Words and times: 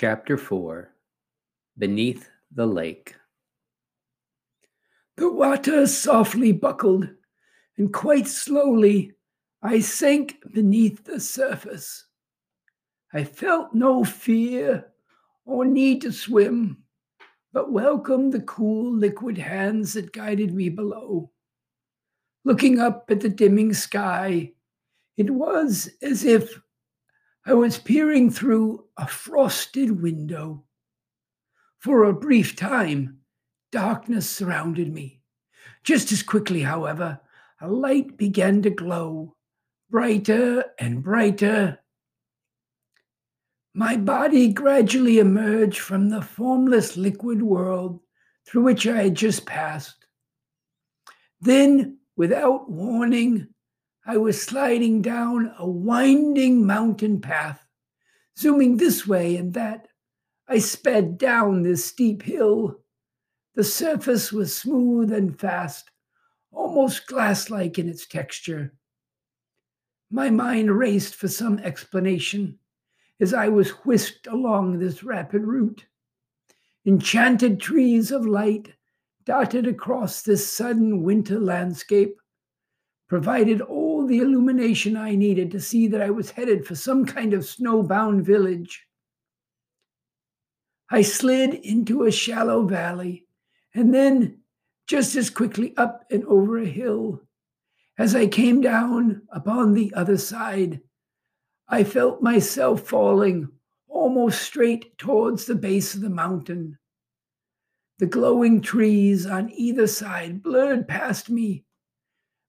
Chapter 0.00 0.36
4 0.36 0.94
Beneath 1.76 2.30
the 2.54 2.66
Lake 2.66 3.16
The 5.16 5.28
water 5.28 5.88
softly 5.88 6.52
buckled, 6.52 7.08
and 7.76 7.92
quite 7.92 8.28
slowly 8.28 9.14
I 9.60 9.80
sank 9.80 10.36
beneath 10.54 11.02
the 11.02 11.18
surface. 11.18 12.06
I 13.12 13.24
felt 13.24 13.74
no 13.74 14.04
fear 14.04 14.86
or 15.44 15.64
need 15.64 16.02
to 16.02 16.12
swim, 16.12 16.84
but 17.52 17.72
welcomed 17.72 18.32
the 18.32 18.42
cool 18.42 18.92
liquid 18.92 19.36
hands 19.36 19.94
that 19.94 20.12
guided 20.12 20.54
me 20.54 20.68
below. 20.68 21.32
Looking 22.44 22.78
up 22.78 23.06
at 23.10 23.18
the 23.18 23.28
dimming 23.28 23.74
sky, 23.74 24.52
it 25.16 25.28
was 25.28 25.90
as 26.00 26.24
if 26.24 26.56
I 27.48 27.54
was 27.54 27.78
peering 27.78 28.30
through 28.30 28.84
a 28.98 29.06
frosted 29.06 30.02
window. 30.02 30.64
For 31.78 32.04
a 32.04 32.12
brief 32.12 32.54
time, 32.54 33.20
darkness 33.72 34.28
surrounded 34.28 34.92
me. 34.92 35.22
Just 35.82 36.12
as 36.12 36.22
quickly, 36.22 36.60
however, 36.60 37.18
a 37.62 37.66
light 37.66 38.18
began 38.18 38.60
to 38.62 38.70
glow, 38.70 39.34
brighter 39.88 40.62
and 40.78 41.02
brighter. 41.02 41.78
My 43.72 43.96
body 43.96 44.52
gradually 44.52 45.18
emerged 45.18 45.78
from 45.78 46.10
the 46.10 46.20
formless 46.20 46.98
liquid 46.98 47.42
world 47.42 48.00
through 48.46 48.64
which 48.64 48.86
I 48.86 49.04
had 49.04 49.14
just 49.14 49.46
passed. 49.46 50.04
Then, 51.40 51.96
without 52.14 52.70
warning, 52.70 53.48
I 54.10 54.16
was 54.16 54.40
sliding 54.40 55.02
down 55.02 55.52
a 55.58 55.68
winding 55.68 56.66
mountain 56.66 57.20
path, 57.20 57.62
zooming 58.38 58.78
this 58.78 59.06
way 59.06 59.36
and 59.36 59.52
that. 59.52 59.88
I 60.48 60.60
sped 60.60 61.18
down 61.18 61.62
this 61.62 61.84
steep 61.84 62.22
hill. 62.22 62.80
The 63.54 63.64
surface 63.64 64.32
was 64.32 64.56
smooth 64.56 65.12
and 65.12 65.38
fast, 65.38 65.90
almost 66.50 67.06
glass 67.06 67.50
like 67.50 67.78
in 67.78 67.86
its 67.86 68.06
texture. 68.06 68.72
My 70.10 70.30
mind 70.30 70.78
raced 70.78 71.14
for 71.14 71.28
some 71.28 71.58
explanation 71.58 72.58
as 73.20 73.34
I 73.34 73.48
was 73.48 73.72
whisked 73.84 74.26
along 74.26 74.78
this 74.78 75.02
rapid 75.02 75.42
route. 75.42 75.84
Enchanted 76.86 77.60
trees 77.60 78.10
of 78.10 78.24
light 78.24 78.72
dotted 79.26 79.66
across 79.66 80.22
this 80.22 80.50
sudden 80.50 81.02
winter 81.02 81.38
landscape 81.38 82.16
provided 83.08 83.60
all 83.62 83.87
the 84.08 84.18
illumination 84.18 84.96
I 84.96 85.14
needed 85.14 85.50
to 85.52 85.60
see 85.60 85.86
that 85.88 86.00
I 86.00 86.10
was 86.10 86.30
headed 86.30 86.66
for 86.66 86.74
some 86.74 87.04
kind 87.04 87.34
of 87.34 87.42
snowbound 87.42 88.22
village. 88.22 88.86
I 90.90 91.02
slid 91.02 91.54
into 91.54 92.04
a 92.04 92.10
shallow 92.10 92.66
valley 92.66 93.26
and 93.74 93.94
then 93.94 94.38
just 94.86 95.14
as 95.16 95.28
quickly 95.28 95.76
up 95.76 96.04
and 96.10 96.24
over 96.24 96.58
a 96.58 96.66
hill. 96.66 97.22
As 97.98 98.14
I 98.14 98.26
came 98.26 98.60
down 98.60 99.22
upon 99.30 99.74
the 99.74 99.92
other 99.94 100.16
side, 100.16 100.80
I 101.68 101.84
felt 101.84 102.22
myself 102.22 102.88
falling 102.88 103.48
almost 103.88 104.42
straight 104.42 104.96
towards 104.96 105.44
the 105.44 105.54
base 105.54 105.94
of 105.94 106.00
the 106.00 106.10
mountain. 106.10 106.78
The 107.98 108.06
glowing 108.06 108.60
trees 108.60 109.26
on 109.26 109.50
either 109.50 109.86
side 109.86 110.42
blurred 110.42 110.88
past 110.88 111.28
me 111.28 111.64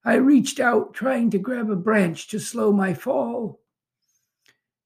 I 0.03 0.16
reached 0.16 0.59
out, 0.59 0.94
trying 0.94 1.30
to 1.31 1.39
grab 1.39 1.69
a 1.69 1.75
branch 1.75 2.28
to 2.30 2.39
slow 2.39 2.72
my 2.72 2.94
fall. 2.94 3.61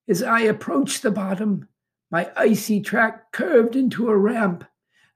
As 0.08 0.24
I 0.24 0.42
approached 0.42 1.04
the 1.04 1.12
bottom, 1.12 1.68
my 2.12 2.32
icy 2.36 2.82
track 2.82 3.32
curved 3.32 3.76
into 3.76 4.10
a 4.10 4.18
ramp, 4.18 4.66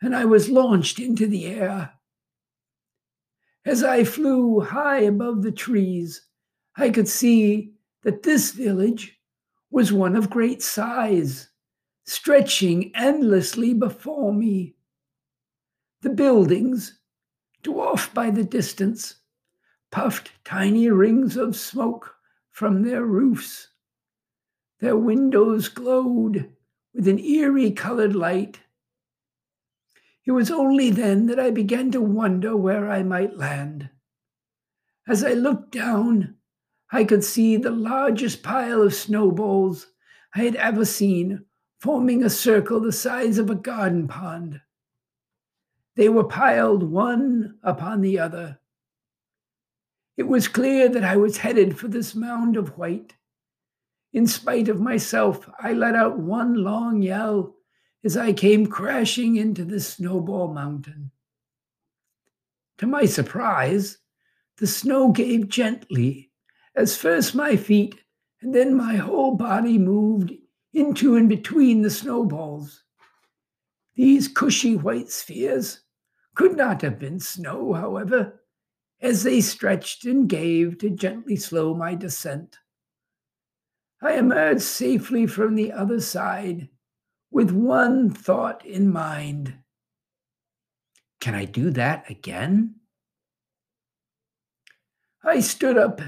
and 0.02 0.16
I 0.16 0.26
was 0.26 0.50
launched 0.50 1.00
into 1.00 1.28
the 1.28 1.48
air. 1.48 1.94
As 3.66 3.83
I 3.83 4.04
flew 4.04 4.61
high 4.61 5.02
above 5.02 5.44
the 5.44 5.52
trees, 5.52 6.21
I 6.76 6.89
could 6.89 7.08
see 7.08 7.73
that 8.04 8.23
this 8.23 8.52
village 8.52 9.20
was 9.70 9.92
one 9.92 10.16
of 10.16 10.30
great 10.30 10.61
size, 10.61 11.50
stretching 12.05 12.95
endlessly 12.95 13.73
before 13.73 14.32
me. 14.32 14.76
The 16.02 16.11
buildings, 16.11 17.00
dwarfed 17.64 18.14
by 18.14 18.30
the 18.30 18.44
distance, 18.44 19.16
puffed 19.92 20.31
tiny 20.43 20.89
rings 20.89 21.37
of 21.37 21.55
smoke 21.55 22.15
from 22.49 22.83
their 22.83 23.05
roofs. 23.05 23.70
Their 24.80 24.98
windows 24.98 25.70
glowed 25.70 26.52
with 26.93 27.08
an 27.08 27.20
eerie 27.20 27.71
colored 27.71 28.15
light. 28.15 28.61
It 30.26 30.31
was 30.31 30.52
only 30.52 30.89
then 30.89 31.27
that 31.27 31.39
I 31.39 31.52
began 31.52 31.92
to 31.92 32.02
wonder 32.02 32.55
where 32.55 32.89
I 32.89 33.03
might 33.03 33.37
land. 33.37 33.89
As 35.08 35.23
I 35.23 35.33
looked 35.33 35.71
down, 35.71 36.36
I 36.92 37.03
could 37.03 37.23
see 37.23 37.58
the 37.58 37.71
largest 37.71 38.43
pile 38.43 38.81
of 38.81 38.93
snowballs 38.93 39.87
I 40.36 40.39
had 40.39 40.55
ever 40.55 40.86
seen, 40.86 41.45
forming 41.80 42.23
a 42.23 42.30
circle 42.30 42.80
the 42.80 42.92
size 42.92 43.37
of 43.37 43.49
a 43.49 43.55
garden 43.55 44.08
pond. 44.08 44.61
They 45.95 46.09
were 46.09 46.23
piled 46.23 46.83
one 46.83 47.58
upon 47.64 48.02
the 48.02 48.20
other, 48.20 48.59
it 50.17 50.28
was 50.28 50.48
clear 50.48 50.89
that 50.89 51.04
I 51.04 51.16
was 51.16 51.38
headed 51.38 51.78
for 51.78 51.88
this 51.88 52.16
mound 52.16 52.58
of 52.58 52.76
white. 52.78 53.14
In 54.11 54.26
spite 54.26 54.67
of 54.67 54.82
myself, 54.82 55.48
I 55.60 55.73
let 55.73 55.94
out 55.94 56.17
one 56.17 56.55
long 56.55 57.04
yell 57.04 57.55
as 58.04 58.17
I 58.17 58.33
came 58.33 58.66
crashing 58.66 59.36
into 59.36 59.64
the 59.64 59.80
snowball 59.80 60.54
mountain. 60.54 61.11
To 62.80 62.88
my 62.88 63.06
surprise, 63.06 64.00
the 64.58 64.67
snow 64.67 65.11
gave 65.11 65.50
gently 65.50 66.32
as 66.76 66.98
first 66.98 67.36
my 67.36 67.56
feet 67.56 67.95
and 68.42 68.54
then 68.54 68.76
my 68.76 68.95
whole 68.95 69.36
body 69.36 69.77
moved 69.77 70.33
into 70.73 71.16
and 71.16 71.30
between 71.30 71.82
the 71.82 71.89
snowballs. 71.89 72.83
These 73.95 74.27
cushy 74.27 74.76
white 74.76 75.10
spheres 75.10 75.82
could 76.36 76.56
not 76.56 76.82
have 76.83 77.00
been 77.00 77.20
snow, 77.20 77.73
however 77.73 78.39
as 79.02 79.23
they 79.23 79.41
stretched 79.41 80.05
and 80.05 80.27
gave 80.27 80.77
to 80.80 80.89
gently 80.89 81.35
slow 81.35 81.73
my 81.73 81.95
descent. 81.95 82.58
I 84.02 84.13
emerged 84.13 84.61
safely 84.61 85.27
from 85.27 85.55
the 85.55 85.71
other 85.71 85.99
side 85.99 86.69
with 87.31 87.52
one 87.52 88.09
thought 88.09 88.65
in 88.65 88.91
mind 88.91 89.55
Can 91.19 91.35
I 91.35 91.45
do 91.45 91.71
that 91.71 92.09
again? 92.09 92.75
I 95.23 95.39
stood 95.41 95.77
up 95.77 95.99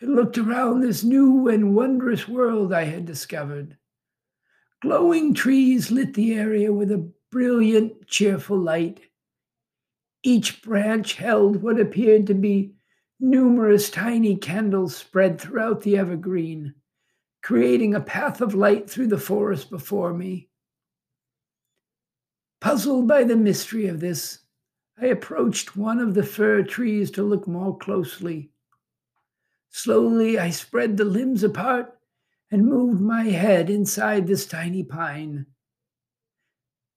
and 0.00 0.14
looked 0.14 0.36
around 0.36 0.80
this 0.80 1.02
new 1.02 1.48
and 1.48 1.74
wondrous 1.74 2.28
world 2.28 2.72
I 2.72 2.84
had 2.84 3.06
discovered. 3.06 3.78
Glowing 4.82 5.32
trees 5.32 5.90
lit 5.90 6.14
the 6.14 6.34
area 6.34 6.72
with 6.72 6.92
a 6.92 7.10
brilliant, 7.30 8.06
cheerful 8.06 8.58
light. 8.58 9.00
Each 10.26 10.60
branch 10.60 11.12
held 11.14 11.62
what 11.62 11.78
appeared 11.78 12.26
to 12.26 12.34
be 12.34 12.74
numerous 13.20 13.88
tiny 13.88 14.34
candles 14.34 14.96
spread 14.96 15.40
throughout 15.40 15.82
the 15.82 15.96
evergreen, 15.96 16.74
creating 17.44 17.94
a 17.94 18.00
path 18.00 18.40
of 18.40 18.52
light 18.52 18.90
through 18.90 19.06
the 19.06 19.18
forest 19.18 19.70
before 19.70 20.12
me. 20.12 20.48
Puzzled 22.60 23.06
by 23.06 23.22
the 23.22 23.36
mystery 23.36 23.86
of 23.86 24.00
this, 24.00 24.40
I 25.00 25.06
approached 25.06 25.76
one 25.76 26.00
of 26.00 26.14
the 26.14 26.24
fir 26.24 26.64
trees 26.64 27.12
to 27.12 27.22
look 27.22 27.46
more 27.46 27.78
closely. 27.78 28.50
Slowly, 29.70 30.40
I 30.40 30.50
spread 30.50 30.96
the 30.96 31.04
limbs 31.04 31.44
apart 31.44 31.96
and 32.50 32.66
moved 32.66 33.00
my 33.00 33.22
head 33.26 33.70
inside 33.70 34.26
this 34.26 34.44
tiny 34.44 34.82
pine. 34.82 35.46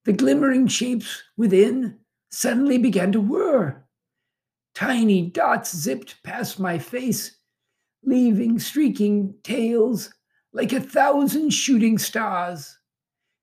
The 0.05 0.13
glimmering 0.13 0.65
shapes 0.65 1.21
within 1.37 1.99
suddenly 2.29 2.77
began 2.77 3.11
to 3.11 3.21
whir. 3.21 3.83
Tiny 4.75 5.29
dots 5.29 5.75
zipped 5.75 6.21
past 6.23 6.59
my 6.59 6.77
face, 6.77 7.37
leaving 8.03 8.59
streaking 8.59 9.35
tails 9.43 10.13
like 10.53 10.71
a 10.73 10.79
thousand 10.79 11.51
shooting 11.51 11.97
stars. 11.97 12.77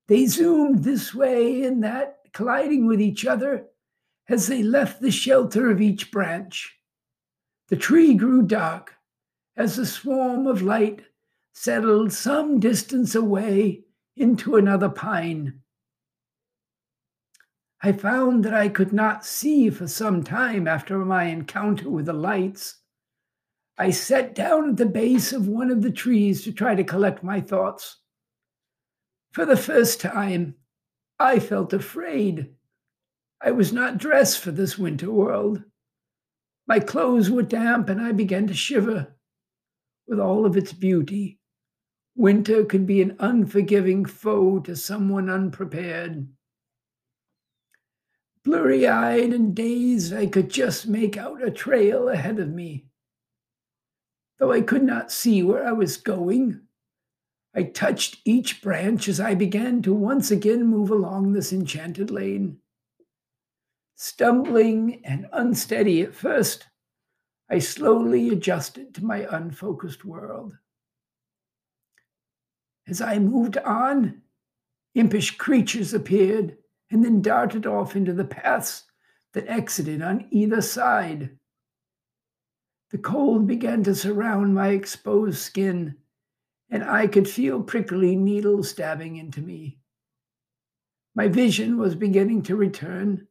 They 0.08 0.26
zoomed 0.26 0.84
this 0.84 1.14
way 1.14 1.64
and 1.64 1.82
that, 1.84 2.18
colliding 2.32 2.86
with 2.86 3.00
each 3.00 3.26
other 3.26 3.66
as 4.28 4.46
they 4.46 4.62
left 4.62 5.00
the 5.00 5.10
shelter 5.10 5.70
of 5.70 5.80
each 5.80 6.10
branch. 6.10 6.76
The 7.68 7.76
tree 7.76 8.14
grew 8.14 8.42
dark 8.42 8.94
as 9.56 9.76
the 9.76 9.86
swarm 9.86 10.46
of 10.46 10.62
light 10.62 11.02
settled 11.52 12.12
some 12.12 12.60
distance 12.60 13.14
away 13.14 13.84
into 14.16 14.56
another 14.56 14.88
pine. 14.88 15.60
I 17.86 17.92
found 17.92 18.44
that 18.44 18.52
I 18.52 18.68
could 18.68 18.92
not 18.92 19.24
see 19.24 19.70
for 19.70 19.86
some 19.86 20.24
time 20.24 20.66
after 20.66 20.98
my 20.98 21.26
encounter 21.26 21.88
with 21.88 22.06
the 22.06 22.12
lights. 22.12 22.80
I 23.78 23.92
sat 23.92 24.34
down 24.34 24.70
at 24.70 24.76
the 24.76 24.86
base 24.86 25.32
of 25.32 25.46
one 25.46 25.70
of 25.70 25.82
the 25.82 25.92
trees 25.92 26.42
to 26.42 26.52
try 26.52 26.74
to 26.74 26.82
collect 26.82 27.22
my 27.22 27.40
thoughts. 27.40 27.98
For 29.30 29.46
the 29.46 29.56
first 29.56 30.00
time, 30.00 30.56
I 31.20 31.38
felt 31.38 31.72
afraid. 31.72 32.56
I 33.40 33.52
was 33.52 33.72
not 33.72 33.98
dressed 33.98 34.40
for 34.40 34.50
this 34.50 34.76
winter 34.76 35.12
world. 35.12 35.62
My 36.66 36.80
clothes 36.80 37.30
were 37.30 37.44
damp 37.44 37.88
and 37.88 38.00
I 38.00 38.10
began 38.10 38.48
to 38.48 38.54
shiver. 38.54 39.14
With 40.08 40.18
all 40.18 40.44
of 40.44 40.56
its 40.56 40.72
beauty, 40.72 41.38
winter 42.16 42.64
could 42.64 42.84
be 42.84 43.00
an 43.00 43.14
unforgiving 43.20 44.06
foe 44.06 44.58
to 44.58 44.74
someone 44.74 45.30
unprepared. 45.30 46.26
Blurry 48.46 48.86
eyed 48.86 49.32
and 49.32 49.56
dazed, 49.56 50.14
I 50.14 50.26
could 50.26 50.50
just 50.50 50.86
make 50.86 51.16
out 51.16 51.42
a 51.42 51.50
trail 51.50 52.08
ahead 52.08 52.38
of 52.38 52.48
me. 52.48 52.86
Though 54.38 54.52
I 54.52 54.60
could 54.60 54.84
not 54.84 55.10
see 55.10 55.42
where 55.42 55.66
I 55.66 55.72
was 55.72 55.96
going, 55.96 56.60
I 57.56 57.64
touched 57.64 58.18
each 58.24 58.62
branch 58.62 59.08
as 59.08 59.18
I 59.18 59.34
began 59.34 59.82
to 59.82 59.92
once 59.92 60.30
again 60.30 60.64
move 60.64 60.92
along 60.92 61.32
this 61.32 61.52
enchanted 61.52 62.12
lane. 62.12 62.58
Stumbling 63.96 65.00
and 65.04 65.26
unsteady 65.32 66.02
at 66.02 66.14
first, 66.14 66.68
I 67.50 67.58
slowly 67.58 68.28
adjusted 68.28 68.94
to 68.94 69.04
my 69.04 69.26
unfocused 69.28 70.04
world. 70.04 70.52
As 72.86 73.00
I 73.00 73.18
moved 73.18 73.58
on, 73.58 74.22
impish 74.94 75.36
creatures 75.36 75.92
appeared 75.92 76.58
and 76.90 77.04
then 77.04 77.22
darted 77.22 77.66
off 77.66 77.96
into 77.96 78.12
the 78.12 78.24
paths 78.24 78.84
that 79.32 79.48
exited 79.48 80.02
on 80.02 80.26
either 80.30 80.62
side. 80.62 81.36
The 82.90 82.98
cold 82.98 83.46
began 83.46 83.82
to 83.84 83.94
surround 83.94 84.54
my 84.54 84.68
exposed 84.68 85.38
skin, 85.38 85.96
and 86.70 86.84
I 86.84 87.06
could 87.06 87.28
feel 87.28 87.62
prickly 87.62 88.16
needles 88.16 88.70
stabbing 88.70 89.16
into 89.16 89.40
me. 89.40 89.78
My 91.14 91.28
vision 91.28 91.78
was 91.78 91.94
beginning 91.94 92.42
to 92.42 92.56
return. 92.56 93.26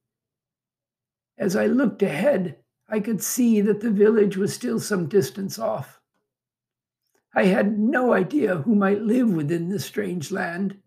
As 1.38 1.56
I 1.56 1.68
looked 1.68 2.02
ahead, 2.02 2.57
I 2.88 3.00
could 3.00 3.22
see 3.24 3.62
that 3.62 3.80
the 3.80 3.92
village 3.92 4.38
was 4.38 4.54
still 4.54 4.80
some 4.80 5.07
distance 5.07 5.57
off. 5.57 6.00
I 7.34 7.46
had 7.46 7.78
no 7.78 8.13
idea 8.13 8.57
who 8.57 8.75
might 8.75 9.02
live 9.02 9.30
within 9.30 9.69
this 9.69 9.86
strange 9.86 10.31
land. 10.31 10.78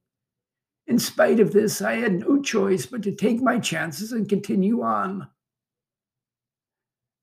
In 0.88 0.98
spite 0.98 1.38
of 1.38 1.52
this, 1.52 1.82
I 1.82 1.96
had 1.96 2.20
no 2.20 2.40
choice 2.40 2.86
but 2.86 3.02
to 3.02 3.14
take 3.14 3.42
my 3.42 3.60
chances 3.60 4.10
and 4.10 4.26
continue 4.26 4.82
on. 4.82 5.28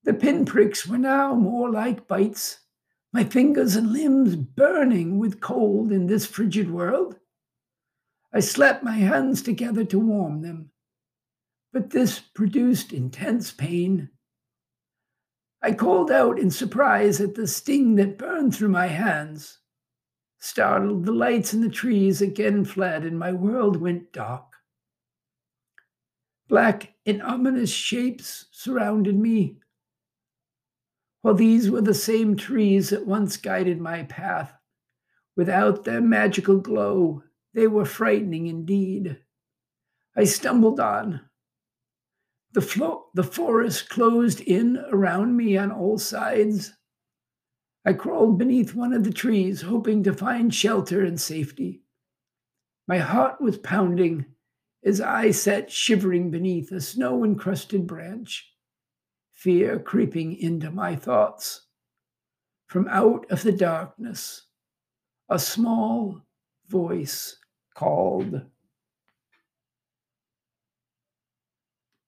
The 0.03 0.13
pinpricks 0.13 0.85
were 0.85 0.99
now 0.99 1.33
more 1.33 1.71
like 1.71 2.07
bites, 2.07 2.59
my 3.11 3.23
fingers 3.23 3.75
and 3.75 3.91
limbs 3.91 4.35
burning 4.35 5.17
with 5.17 5.41
cold 5.41 5.91
in 5.91 6.05
this 6.05 6.27
frigid 6.27 6.69
world. 6.69 7.19
I 8.31 8.39
slapped 8.39 8.83
my 8.83 8.97
hands 8.97 9.41
together 9.41 9.83
to 9.85 9.99
warm 9.99 10.43
them, 10.43 10.69
but 11.73 11.89
this 11.89 12.19
produced 12.19 12.93
intense 12.93 13.49
pain. 13.51 14.11
I 15.63 15.71
called 15.71 16.11
out 16.11 16.37
in 16.37 16.51
surprise 16.51 17.19
at 17.19 17.33
the 17.33 17.47
sting 17.47 17.95
that 17.95 18.19
burned 18.19 18.55
through 18.55 18.69
my 18.69 18.87
hands. 18.87 19.57
Startled, 20.45 21.07
the 21.07 21.11
lights 21.11 21.55
in 21.55 21.61
the 21.61 21.69
trees 21.69 22.21
again 22.21 22.63
fled, 22.65 23.03
and 23.03 23.17
my 23.17 23.31
world 23.31 23.77
went 23.77 24.13
dark. 24.13 24.45
Black 26.47 26.93
and 27.03 27.19
ominous 27.23 27.71
shapes 27.71 28.45
surrounded 28.51 29.17
me, 29.17 29.57
well, 31.23 31.33
these 31.33 31.71
were 31.71 31.81
the 31.81 31.95
same 31.95 32.37
trees 32.37 32.91
that 32.91 33.07
once 33.07 33.37
guided 33.37 33.81
my 33.81 34.03
path. 34.03 34.53
Without 35.35 35.83
their 35.83 35.99
magical 35.99 36.59
glow, 36.59 37.23
they 37.55 37.65
were 37.65 37.83
frightening 37.83 38.45
indeed. 38.45 39.17
I 40.15 40.25
stumbled 40.25 40.79
on. 40.79 41.21
The, 42.53 42.61
flo- 42.61 43.07
the 43.15 43.23
forest 43.23 43.89
closed 43.89 44.41
in 44.41 44.77
around 44.91 45.35
me 45.35 45.57
on 45.57 45.71
all 45.71 45.97
sides. 45.97 46.73
I 47.85 47.93
crawled 47.93 48.39
beneath 48.39 48.73
one 48.73 48.93
of 48.93 49.03
the 49.03 49.13
trees, 49.13 49.61
hoping 49.61 50.03
to 50.03 50.13
find 50.13 50.53
shelter 50.53 51.03
and 51.03 51.21
safety. 51.21 51.83
My 52.87 52.97
heart 52.97 53.39
was 53.39 53.57
pounding 53.59 54.25
as 54.83 54.99
I 55.01 55.31
sat 55.31 55.71
shivering 55.71 56.31
beneath 56.31 56.71
a 56.71 56.81
snow 56.81 57.23
encrusted 57.23 57.85
branch 57.87 58.51
fear 59.31 59.77
creeping 59.77 60.37
into 60.37 60.71
my 60.71 60.95
thoughts. 60.95 61.67
From 62.67 62.87
out 62.87 63.29
of 63.29 63.43
the 63.43 63.51
darkness, 63.51 64.43
a 65.29 65.37
small 65.37 66.21
voice 66.67 67.37
called. 67.75 68.41